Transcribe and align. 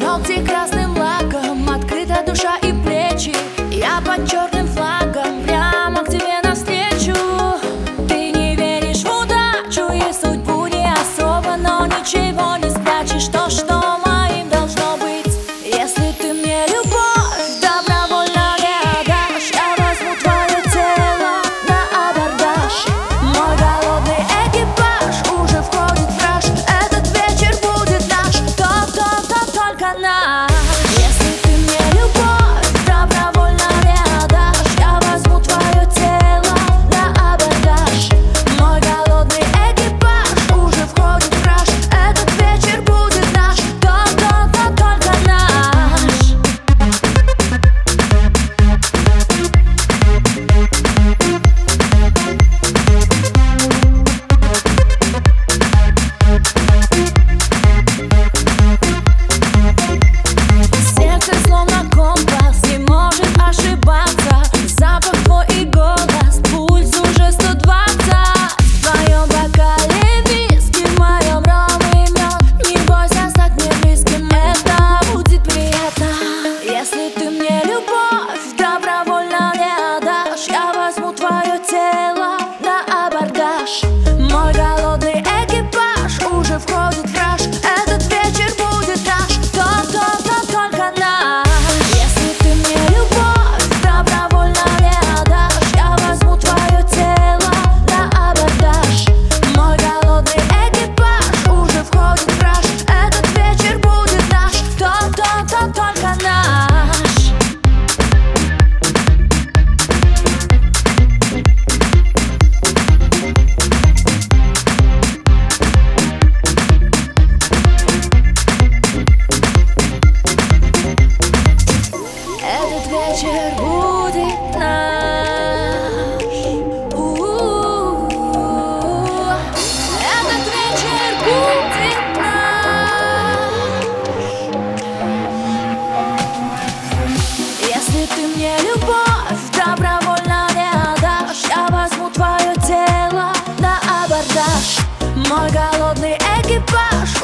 Ногти 0.00 0.44
красным 0.46 0.85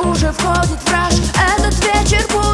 уже 0.06 0.32
входит 0.32 0.78
враж 0.88 1.14
Этот 1.56 1.74
вечер 1.84 2.26
будет 2.32 2.51